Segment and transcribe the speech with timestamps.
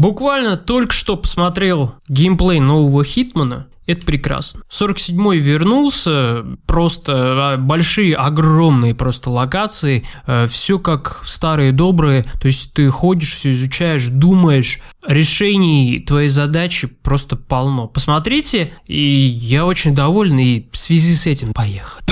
[0.00, 3.66] Буквально только что посмотрел геймплей нового Хитмана.
[3.84, 4.62] Это прекрасно.
[4.70, 12.72] 47-й вернулся, просто а, большие, огромные просто локации, э, все как старые добрые, то есть
[12.72, 17.86] ты ходишь, все изучаешь, думаешь, решений твоей задачи просто полно.
[17.86, 22.02] Посмотрите, и я очень доволен, и в связи с этим поехали.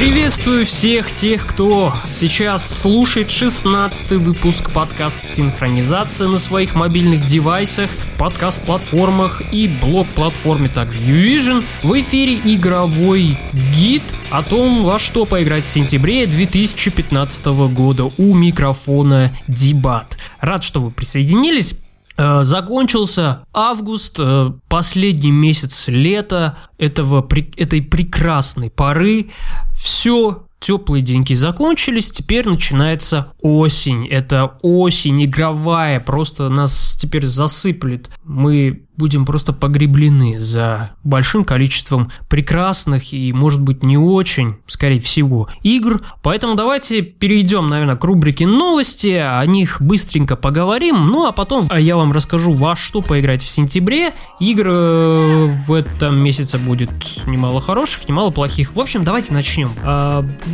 [0.00, 9.42] Приветствую всех тех, кто сейчас слушает 16 выпуск подкаста «Синхронизация» на своих мобильных девайсах, подкаст-платформах
[9.52, 11.62] и блог-платформе также Uvision.
[11.82, 13.38] В эфире игровой
[13.74, 20.16] гид о том, во что поиграть в сентябре 2015 года у микрофона Дебат.
[20.40, 21.78] Рад, что вы присоединились.
[22.22, 29.30] Э, закончился август, э, последний месяц лета этого, этой прекрасной поры.
[29.74, 34.06] Все теплые деньги закончились, теперь начинается осень.
[34.06, 38.10] Это осень игровая, просто нас теперь засыплет.
[38.24, 45.48] Мы будем просто погреблены за большим количеством прекрасных и, может быть, не очень, скорее всего,
[45.62, 46.02] игр.
[46.22, 51.96] Поэтому давайте перейдем, наверное, к рубрике новости, о них быстренько поговорим, ну а потом я
[51.96, 54.12] вам расскажу, во что поиграть в сентябре.
[54.38, 56.90] Игр э, в этом месяце будет
[57.26, 58.76] немало хороших, немало плохих.
[58.76, 59.70] В общем, давайте начнем.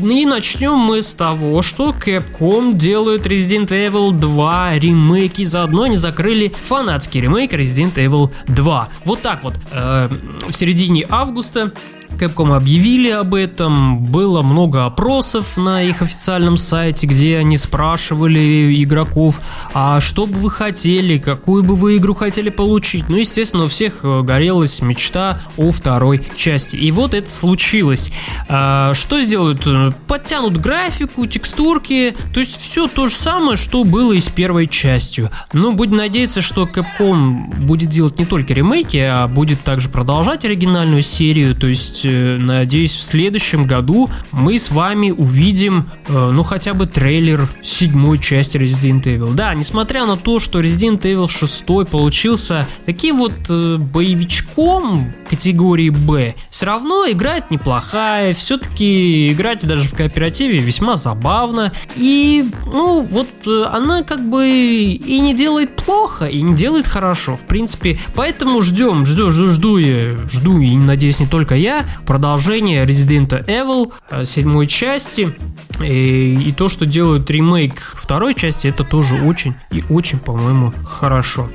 [0.03, 5.97] А, и начнем мы с того, что Capcom делают Resident Evil 2 ремейки, заодно они
[5.97, 8.89] закрыли фанатский ремейк Resident Evil 2.
[9.05, 9.55] Вот так вот.
[9.73, 10.09] Э,
[10.49, 11.73] в середине августа
[12.19, 19.41] Capcom объявили об этом, было много опросов на их официальном сайте, где они спрашивали игроков,
[19.75, 23.09] а что бы вы хотели, какую бы вы игру хотели получить.
[23.09, 26.77] Ну, естественно, у всех э, горелась мечта о второй части.
[26.77, 28.13] И вот это случилось.
[28.49, 29.67] А, что сделают?
[30.07, 35.31] Подтянут графику, текстурки, то есть все то же самое, что было и с первой частью.
[35.53, 41.03] Но будем надеяться, что Capcom будет делать не только ремейки, а будет также продолжать оригинальную
[41.03, 46.75] серию, то есть Э, надеюсь, в следующем году мы с вами увидим, э, ну, хотя
[46.75, 49.35] бы трейлер седьмой части Resident Evil.
[49.35, 56.35] Да, несмотря на то, что Resident Evil 6 получился таким вот э, боевичком категории Б,
[56.51, 61.73] все равно играет неплохая, все-таки играть даже в кооперативе весьма забавно.
[61.97, 67.47] И, ну, вот она как бы и не делает плохо, и не делает хорошо, в
[67.47, 67.99] принципе.
[68.15, 73.93] Поэтому ждем, жду, жду, жду, я, жду, и надеюсь, не только я, продолжение Resident Evil
[74.11, 75.37] э, седьмой части.
[75.81, 81.51] И, и то, что делают ремейк второй части, это тоже очень и очень, по-моему, хорошо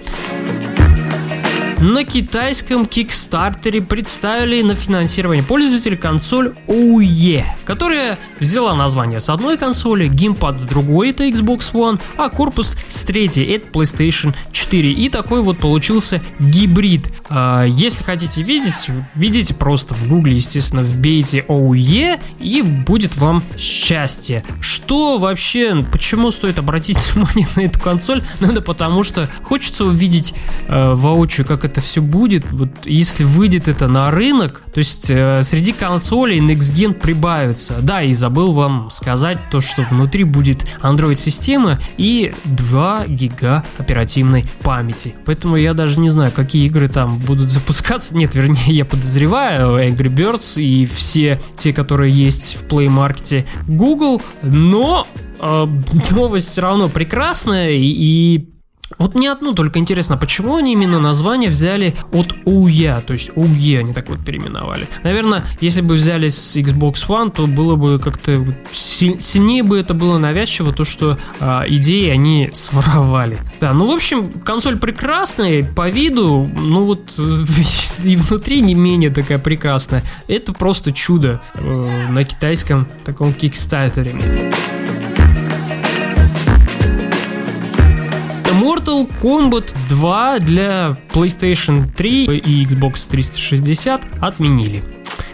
[1.81, 10.07] на китайском Кикстартере представили на финансирование пользователя консоль OUE, которая взяла название с одной консоли,
[10.07, 14.91] геймпад с другой, это Xbox One, а корпус с третьей, это PlayStation 4.
[14.91, 17.11] И такой вот получился гибрид.
[17.29, 24.43] А, если хотите видеть, видите просто в гугле, естественно, вбейте OUE и будет вам счастье.
[24.59, 28.23] Что вообще, почему стоит обратить внимание на эту консоль?
[28.39, 30.35] Надо потому, что хочется увидеть
[30.67, 35.09] э, воочию, как это это все будет, вот если выйдет это на рынок, то есть
[35.09, 37.75] э, среди консолей Next Gen прибавится.
[37.81, 45.15] Да, и забыл вам сказать то, что внутри будет Android-система и 2 гига оперативной памяти.
[45.25, 48.15] Поэтому я даже не знаю, какие игры там будут запускаться.
[48.17, 54.21] Нет, вернее, я подозреваю Angry Birds и все те, которые есть в Play Market Google,
[54.41, 55.07] но
[55.39, 55.67] э,
[56.11, 58.50] новость все равно прекрасная и, и
[58.97, 63.79] вот не одну только интересно, почему они именно название взяли от OUE, то есть OUE
[63.79, 64.88] они так вот переименовали.
[65.03, 70.18] Наверное, если бы взяли с Xbox One, то было бы как-то сильнее бы это было
[70.18, 73.40] навязчиво, то что а, идеи они своровали.
[73.59, 77.13] Да, ну в общем, консоль прекрасная по виду, ну вот
[78.03, 80.03] и внутри не менее такая прекрасная.
[80.28, 84.16] Это просто чудо э, на китайском таком кикстартере.
[88.81, 94.83] Mortal Kombat 2 для PlayStation 3 и Xbox 360 отменили.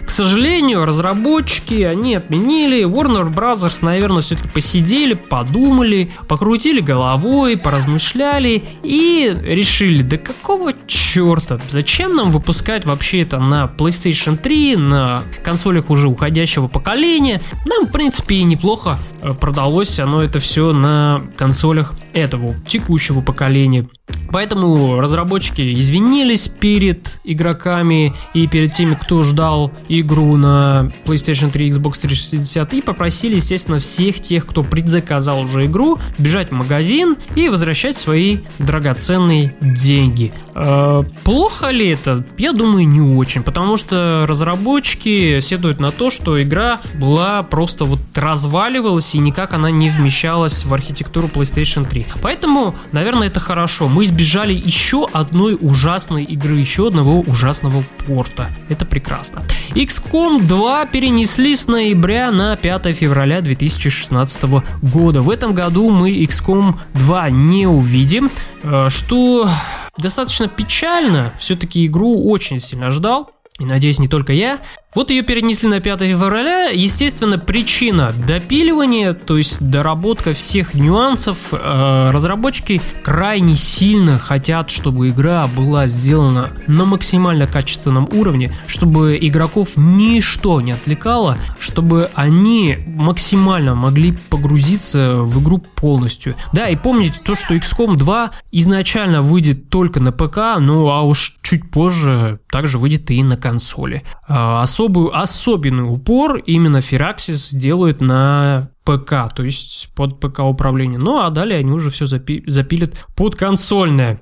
[0.06, 2.84] К сожалению, разработчики, они отменили.
[2.84, 12.16] Warner Brothers, наверное, все-таки посидели, подумали, покрутили головой, поразмышляли и решили, да какого черта, зачем
[12.16, 17.42] нам выпускать вообще это на PlayStation 3, на консолях уже уходящего поколения.
[17.66, 23.88] Нам, в принципе, и неплохо э, продалось оно это все на консолях этого текущего поколения.
[24.32, 32.02] Поэтому разработчики извинились перед игроками и перед теми, кто ждал игру на PlayStation 3 Xbox
[32.02, 37.96] 360 и попросили, естественно, всех тех, кто предзаказал уже игру, бежать в магазин и возвращать
[37.96, 40.34] свои драгоценные деньги.
[40.60, 42.24] Э, плохо ли это?
[42.38, 48.00] Я думаю, не очень, потому что разработчики седуют на то, что игра была просто вот
[48.16, 52.08] разваливалась и никак она не вмещалась в архитектуру PlayStation 3.
[52.22, 53.88] Поэтому, наверное, это хорошо.
[53.88, 58.50] Мы избежали еще одной ужасной игры, еще одного ужасного порта.
[58.70, 59.44] Это прекрасно.
[59.76, 64.44] XCOM 2 перенесли с ноября на 5 февраля 2016
[64.82, 65.22] года.
[65.22, 68.32] В этом году мы XCOM 2 не увидим,
[68.64, 69.50] э, что
[69.98, 71.34] достаточно печально.
[71.40, 73.32] Все-таки игру очень сильно ждал.
[73.60, 74.62] И надеюсь, не только я.
[74.96, 76.70] Вот ее перенесли на 5 февраля.
[76.70, 81.50] Естественно, причина допиливания, то есть доработка всех нюансов.
[81.52, 89.74] Э, разработчики крайне сильно хотят, чтобы игра была сделана на максимально качественном уровне, чтобы игроков
[89.76, 96.36] ничто не отвлекало, чтобы они максимально могли погрузиться в игру полностью.
[96.54, 101.38] Да, и помните то, что XCOM 2 изначально выйдет только на ПК, ну а уж
[101.42, 104.04] чуть позже также выйдет и на консоли.
[104.28, 110.98] Особо особую, особенный упор именно Firaxis делают на ПК, то есть под ПК управление.
[110.98, 114.22] Ну а далее они уже все запи- запилят под консольное.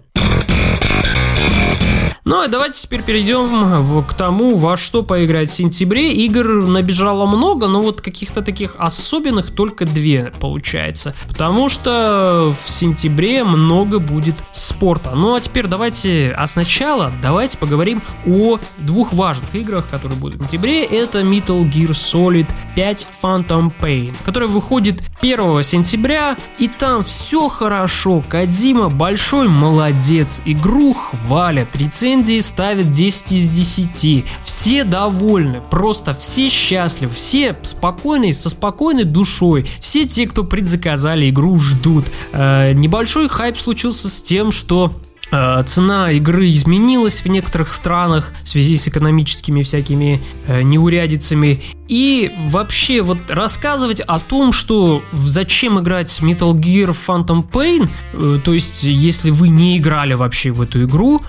[2.27, 6.11] Ну а давайте теперь перейдем к тому, во что поиграть в сентябре.
[6.11, 11.13] Игр набежало много, но вот каких-то таких особенных только две получается.
[11.27, 15.11] Потому что в сентябре много будет спорта.
[15.13, 20.45] Ну а теперь давайте, а сначала давайте поговорим о двух важных играх, которые будут в
[20.45, 20.83] сентябре.
[20.83, 26.37] Это Metal Gear Solid 5 Phantom Pain, который выходит 1 сентября.
[26.57, 28.23] И там все хорошо.
[28.27, 30.41] Кадима большой молодец.
[30.43, 31.75] Игру хвалят.
[31.75, 34.25] Рецензии рецензии ставят 10 из 10.
[34.43, 39.65] Все довольны, просто все счастливы, все спокойны, со спокойной душой.
[39.79, 42.05] Все те, кто предзаказали игру, ждут.
[42.31, 44.93] Э, небольшой хайп случился с тем, что
[45.31, 51.61] Э, цена игры изменилась в некоторых странах в связи с экономическими всякими э, неурядицами.
[51.87, 58.53] И вообще вот рассказывать о том, что зачем играть Metal Gear Phantom Pain, э, то
[58.53, 61.21] есть если вы не играли вообще в эту игру,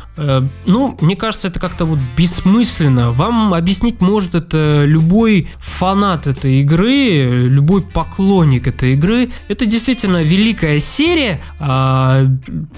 [0.64, 3.12] ну, мне кажется, это как-то вот бессмысленно.
[3.12, 9.30] Вам объяснить может это любой фанат этой игры, любой поклонник этой игры.
[9.48, 11.42] Это действительно великая серия.
[11.58, 12.26] А,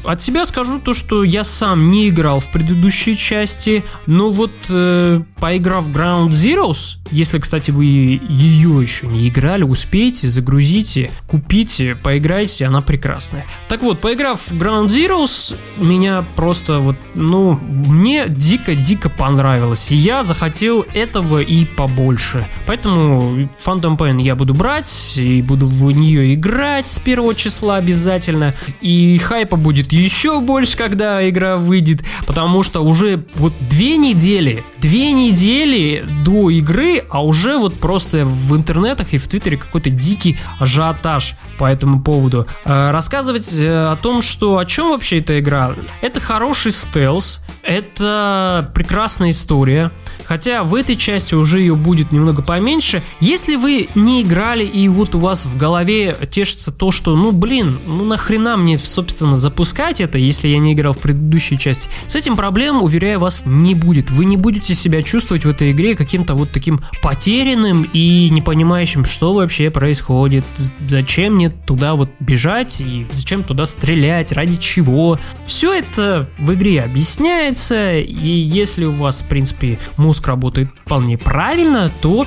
[0.04, 5.22] от себя скажу то, что я сам не играл в предыдущей части, но вот э,
[5.36, 12.66] поиграв в Ground Zeroes, если, кстати, вы ее еще не играли, успейте, загрузите, купите, поиграйте,
[12.66, 13.46] она прекрасная.
[13.68, 20.24] Так вот, поиграв в Ground Zeroes, меня просто вот, ну, мне дико-дико понравилось, и я
[20.24, 22.46] захотел этого и побольше.
[22.66, 28.54] Поэтому Phantom Pain я буду брать, и буду в нее играть с первого числа обязательно,
[28.80, 35.12] и хайпа будет еще больше, когда игра выйдет, потому что уже вот две недели, две
[35.12, 41.36] недели до игры а уже вот просто в интернетах и в Твиттере какой-то дикий ажиотаж
[41.58, 42.46] по этому поводу.
[42.64, 45.74] Э, рассказывать э, о том, что о чем вообще эта игра.
[46.00, 49.90] Это хороший стелс, это прекрасная история,
[50.24, 53.02] хотя в этой части уже ее будет немного поменьше.
[53.20, 57.78] Если вы не играли и вот у вас в голове тешится то, что ну блин,
[57.86, 62.36] ну нахрена мне собственно запускать это, если я не играл в предыдущей части, с этим
[62.36, 64.10] проблем, уверяю вас, не будет.
[64.10, 69.04] Вы не будете себя чувствовать в этой игре каким-то вот таким потерянным и не понимающим,
[69.04, 70.44] что вообще происходит,
[70.86, 75.18] зачем мне туда вот бежать и зачем туда стрелять, ради чего.
[75.44, 81.92] Все это в игре объясняется, и если у вас, в принципе, мозг работает вполне правильно,
[82.00, 82.26] то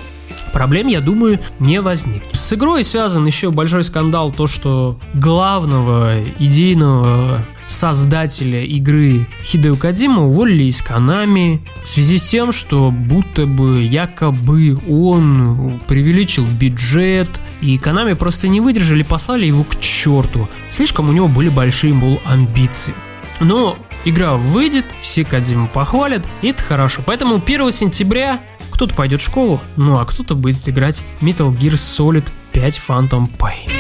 [0.52, 2.36] проблем, я думаю, не возникнет.
[2.36, 10.66] С игрой связан еще большой скандал, то, что главного идейного создателя игры Хидео Кадима уволили
[10.66, 18.14] из Канами в связи с тем, что будто бы якобы он преувеличил бюджет, и Канами
[18.14, 20.50] просто не выдержали, послали его к черту.
[20.70, 22.94] Слишком у него были большие, мол, амбиции.
[23.40, 27.02] Но игра выйдет, все Кадзиму похвалят, и это хорошо.
[27.06, 28.42] Поэтому 1 сентября
[28.72, 33.72] кто-то пойдет в школу, ну а кто-то будет играть Metal Gear Solid 5 Phantom Pain.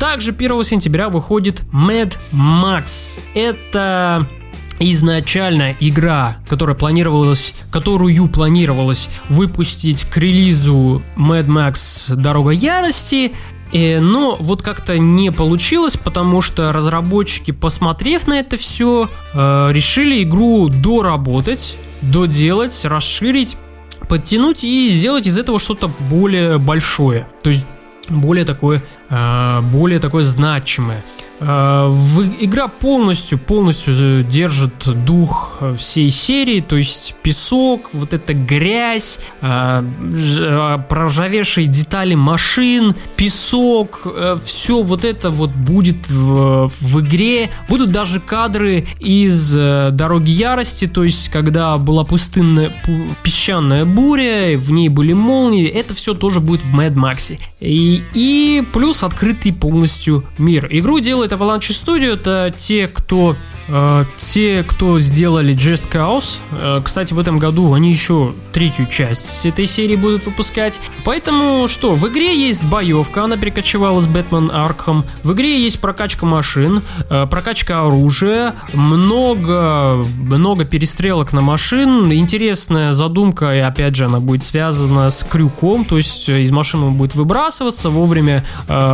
[0.00, 3.20] Также 1 сентября выходит Mad Max.
[3.34, 4.26] Это
[4.78, 13.32] изначально игра, которая планировалась, которую планировалось выпустить к релизу Mad Max Дорога Ярости,
[13.72, 20.68] но вот как-то не получилось, потому что разработчики, посмотрев на это все, э, решили игру
[20.68, 23.56] доработать, доделать, расширить,
[24.08, 27.28] подтянуть и сделать из этого что-то более большое.
[27.42, 27.66] То есть
[28.08, 31.04] более такое, э, более такое значимое.
[31.38, 31.88] Э,
[32.40, 40.78] игра полностью, полностью держит дух всей серии, то есть песок, вот эта грязь, э, э,
[40.88, 44.06] проржавевшие детали машин, песок,
[44.44, 47.50] все вот это вот будет в, в игре.
[47.68, 52.72] Будут даже кадры из Дороги Ярости, то есть когда была пустынная
[53.22, 57.38] песчаная буря, в ней были молнии, это все тоже будет в Mad Max.
[57.60, 60.68] И, и плюс открытый полностью мир.
[60.70, 63.36] Игру делает Avalanche Studio, это те, кто
[63.68, 66.38] э, те, кто сделали Just Chaos.
[66.52, 70.80] Э, кстати, в этом году они еще третью часть этой серии будут выпускать.
[71.04, 75.04] Поэтому что, в игре есть боевка, она перекочевала с Бэтмен Аркхам.
[75.22, 82.12] В игре есть прокачка машин, э, прокачка оружия, много, много перестрелок на машин.
[82.12, 86.94] Интересная задумка, и опять же, она будет связана с крюком, то есть из машины он
[86.94, 88.85] будет выбрасываться, вовремя э,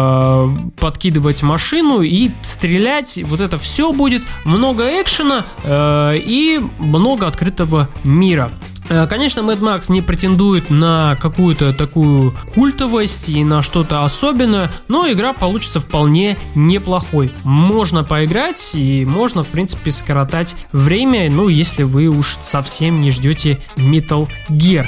[0.79, 3.21] подкидывать машину и стрелять.
[3.25, 8.53] Вот это все будет много экшена э, и много открытого мира.
[8.89, 15.11] Э, конечно, Mad Max не претендует на какую-то такую культовость и на что-то особенное, но
[15.11, 17.33] игра получится вполне неплохой.
[17.45, 23.61] Можно поиграть и можно, в принципе, скоротать время, ну, если вы уж совсем не ждете
[23.77, 24.87] Metal Gear.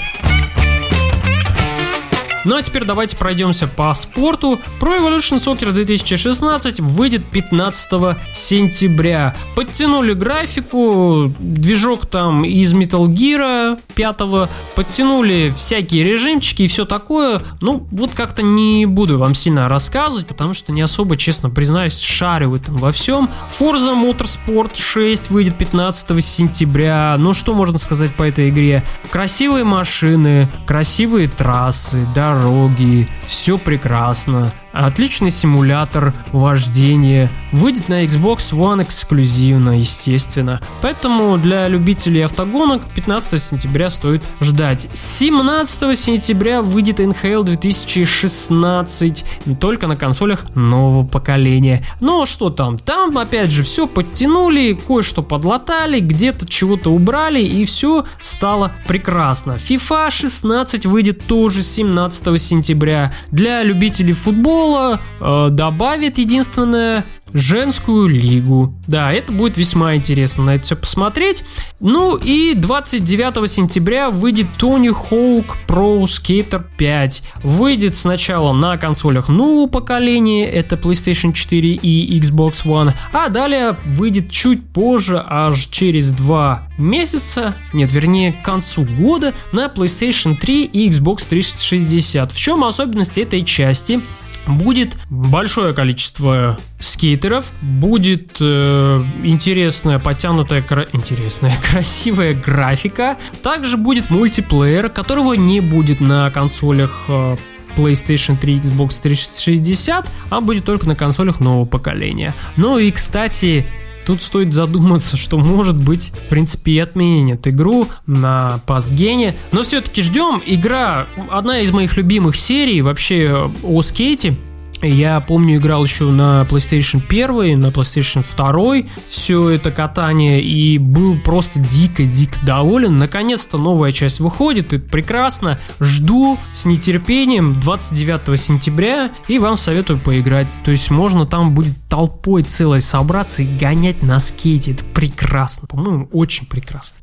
[2.45, 4.61] Ну а теперь давайте пройдемся по спорту.
[4.81, 9.35] Pro Evolution Soccer 2016 выйдет 15 сентября.
[9.57, 17.43] Подтянули графику, движок там из Metal Gear 5, подтянули всякие режимчики и все такое.
[17.61, 22.51] Ну, вот как-то не буду вам сильно рассказывать, потому что не особо, честно признаюсь, шарю
[22.51, 23.31] в этом во всем.
[23.59, 27.17] Forza Motorsport 6 выйдет 15 сентября.
[27.19, 28.85] Ну, что можно сказать по этой игре?
[29.11, 34.53] Красивые машины, красивые трассы, да, дороги, все прекрасно.
[34.75, 37.31] Отличный симулятор вождения.
[37.53, 40.61] Выйдет на Xbox One эксклюзивно, естественно.
[40.83, 44.89] Поэтому для любителей автогонок 15 сентября стоит ждать.
[44.93, 49.25] 17 сентября выйдет NHL 2016
[49.61, 51.87] только на консолях нового поколения.
[52.01, 52.77] Но что там?
[52.77, 59.53] Там опять же все подтянули, кое-что подлатали, где-то чего-то убрали и все стало прекрасно.
[59.53, 63.15] FIFA 16 выйдет тоже 17 сентября.
[63.31, 67.05] Для любителей футбола школа э, добавит единственное
[67.35, 68.73] женскую лигу.
[68.87, 71.45] Да, это будет весьма интересно на это все посмотреть.
[71.81, 77.23] Ну и 29 сентября выйдет Tony Hawk Pro Skater 5.
[77.43, 84.31] Выйдет сначала на консолях нового поколения, это PlayStation 4 и Xbox One, а далее выйдет
[84.31, 90.89] чуть позже, аж через 2 месяца, нет, вернее, к концу года на PlayStation 3 и
[90.89, 92.31] Xbox 360.
[92.31, 94.01] В чем особенность этой части?
[94.47, 100.87] Будет большое количество скейтеров, будет э, интересная, подтянутая, кра...
[100.93, 103.17] интересная, красивая графика.
[103.43, 107.37] Также будет мультиплеер, которого не будет на консолях э,
[107.77, 112.35] PlayStation 3, Xbox 360, а будет только на консолях нового поколения.
[112.57, 113.67] Ну и, кстати,
[114.07, 119.37] Тут стоит задуматься, что может быть, в принципе, и отменят игру на пастгене.
[119.53, 120.43] Но все-таки ждем.
[120.45, 124.37] Игра, одна из моих любимых серий вообще о скейте.
[124.83, 131.19] Я помню, играл еще на PlayStation 1, на PlayStation 2 все это катание и был
[131.19, 132.99] просто дико-дико доволен.
[132.99, 135.59] Наконец-то новая часть выходит, это прекрасно.
[135.81, 140.61] Жду с нетерпением 29 сентября и вам советую поиграть.
[140.65, 144.73] То есть можно там будет толпой целой собраться и гонять на скейте.
[144.73, 145.67] Это прекрасно.
[145.67, 146.99] По-моему, очень прекрасно.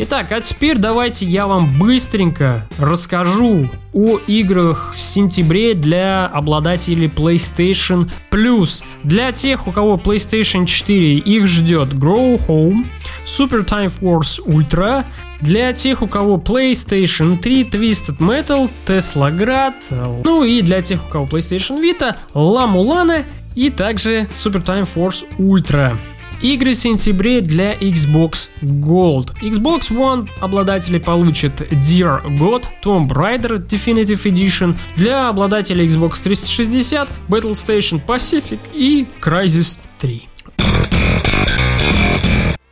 [0.00, 8.08] Итак, а теперь давайте я вам быстренько расскажу о играх в сентябре для обладателей PlayStation
[8.30, 8.84] Plus.
[9.02, 12.86] Для тех, у кого PlayStation 4, их ждет Grow Home,
[13.26, 15.04] Super Time Force Ultra.
[15.40, 20.22] Для тех, у кого PlayStation 3, Twisted Metal, Tesla Grad.
[20.24, 23.24] Ну и для тех, у кого PlayStation Vita, La Mulana
[23.56, 25.98] и также Super Time Force Ultra.
[26.40, 29.34] Игры в сентябре для Xbox Gold.
[29.42, 34.76] Xbox One обладатели получат Dear God, Tomb Raider Definitive Edition.
[34.96, 40.28] Для обладателей Xbox 360 Battle Station Pacific и Crysis 3.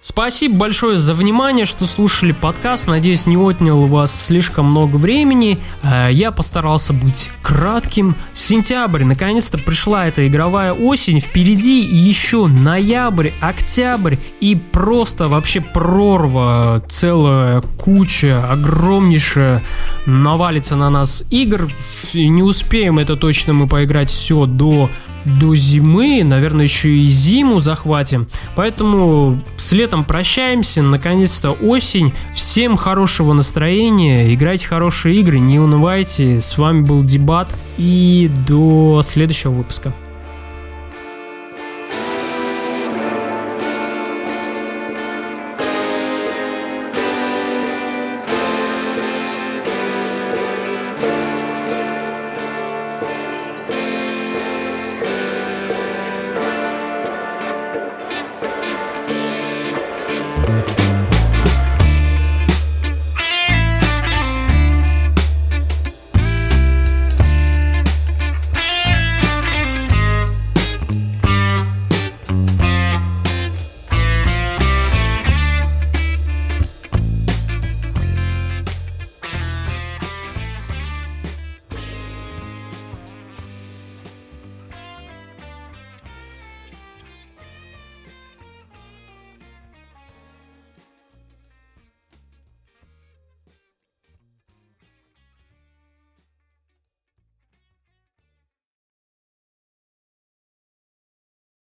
[0.08, 2.86] Спасибо большое за внимание, что слушали подкаст.
[2.86, 5.58] Надеюсь, не отнял у вас слишком много времени.
[5.82, 8.14] Э, я постарался быть кратким.
[8.32, 11.18] Сентябрь, наконец-то пришла эта игровая осень.
[11.18, 16.84] Впереди еще ноябрь, октябрь и просто вообще прорва.
[16.88, 19.64] Целая куча, огромнейшая
[20.06, 21.68] навалится на нас игр.
[22.14, 24.88] Не успеем это точно мы поиграть все до
[25.26, 28.28] до зимы, наверное, еще и зиму захватим.
[28.54, 32.14] Поэтому с летом прощаемся, наконец-то осень.
[32.34, 36.40] Всем хорошего настроения, играйте хорошие игры, не унывайте.
[36.40, 39.94] С вами был Дебат и до следующего выпуска.